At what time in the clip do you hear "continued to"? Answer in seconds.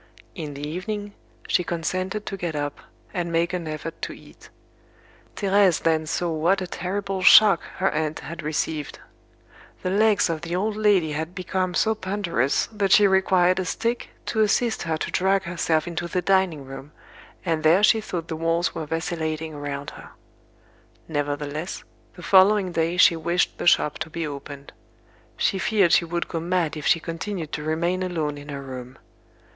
26.99-27.61